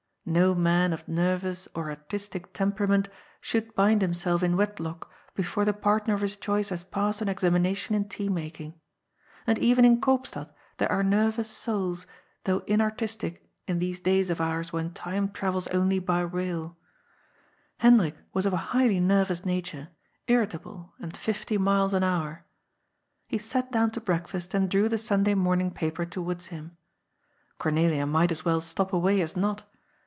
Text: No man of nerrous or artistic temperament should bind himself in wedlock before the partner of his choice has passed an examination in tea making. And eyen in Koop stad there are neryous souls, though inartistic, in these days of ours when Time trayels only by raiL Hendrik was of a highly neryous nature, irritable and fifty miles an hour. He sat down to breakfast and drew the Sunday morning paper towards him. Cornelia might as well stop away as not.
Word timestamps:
No 0.23 0.53
man 0.53 0.93
of 0.93 1.07
nerrous 1.07 1.67
or 1.73 1.89
artistic 1.89 2.53
temperament 2.53 3.09
should 3.41 3.73
bind 3.73 4.03
himself 4.03 4.43
in 4.43 4.55
wedlock 4.55 5.11
before 5.33 5.65
the 5.65 5.73
partner 5.73 6.13
of 6.13 6.21
his 6.21 6.37
choice 6.37 6.69
has 6.69 6.83
passed 6.83 7.21
an 7.21 7.27
examination 7.27 7.95
in 7.95 8.07
tea 8.07 8.29
making. 8.29 8.79
And 9.47 9.57
eyen 9.59 9.83
in 9.83 9.99
Koop 9.99 10.27
stad 10.27 10.53
there 10.77 10.89
are 10.91 11.03
neryous 11.03 11.47
souls, 11.49 12.05
though 12.43 12.59
inartistic, 12.67 13.49
in 13.67 13.79
these 13.79 13.99
days 13.99 14.29
of 14.29 14.39
ours 14.39 14.71
when 14.71 14.93
Time 14.93 15.27
trayels 15.29 15.67
only 15.73 15.97
by 15.97 16.21
raiL 16.21 16.77
Hendrik 17.79 18.15
was 18.31 18.45
of 18.45 18.53
a 18.53 18.57
highly 18.75 19.01
neryous 19.01 19.43
nature, 19.43 19.89
irritable 20.27 20.93
and 20.99 21.17
fifty 21.17 21.57
miles 21.57 21.95
an 21.95 22.03
hour. 22.03 22.45
He 23.27 23.39
sat 23.39 23.71
down 23.71 23.89
to 23.91 23.99
breakfast 23.99 24.53
and 24.53 24.69
drew 24.69 24.87
the 24.87 24.99
Sunday 24.99 25.33
morning 25.33 25.71
paper 25.71 26.05
towards 26.05 26.45
him. 26.45 26.77
Cornelia 27.57 28.05
might 28.05 28.31
as 28.31 28.45
well 28.45 28.61
stop 28.61 28.93
away 28.93 29.19
as 29.19 29.35
not. 29.35 29.63